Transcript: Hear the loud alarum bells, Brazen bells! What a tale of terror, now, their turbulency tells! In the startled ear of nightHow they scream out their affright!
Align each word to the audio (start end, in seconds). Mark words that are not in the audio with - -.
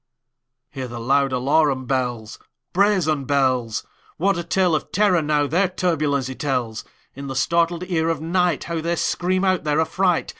Hear 0.71 0.87
the 0.87 0.99
loud 0.99 1.31
alarum 1.31 1.85
bells, 1.85 2.39
Brazen 2.73 3.25
bells! 3.25 3.85
What 4.17 4.35
a 4.35 4.43
tale 4.43 4.73
of 4.73 4.91
terror, 4.91 5.21
now, 5.21 5.45
their 5.45 5.67
turbulency 5.69 6.33
tells! 6.33 6.83
In 7.13 7.27
the 7.27 7.35
startled 7.35 7.83
ear 7.87 8.09
of 8.09 8.17
nightHow 8.19 8.81
they 8.81 8.95
scream 8.95 9.43
out 9.45 9.63
their 9.63 9.79
affright! 9.79 10.29